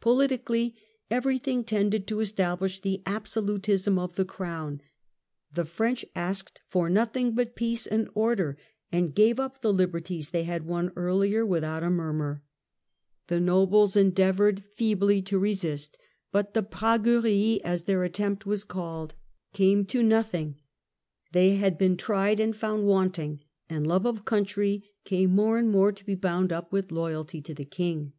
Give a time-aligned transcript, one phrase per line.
[0.00, 0.74] Politically
[1.12, 4.80] every thing tended to establish the absolutism of the Crown;
[5.54, 8.58] the French asked for nothing but peace and order,
[8.90, 12.42] and gave up the liberties they had won earlier without a murmur.
[13.28, 15.96] The nobles endeavoured feebly to resist,
[16.32, 19.14] but the Pmguerie, as their attempt was called,
[19.52, 20.08] came to 224 THE
[20.38, 24.04] END OF THE MIDDLE AGE nothing; they had been tried and found wanting; and love
[24.04, 28.14] of country came more and more to be bound up with loyalty to the King.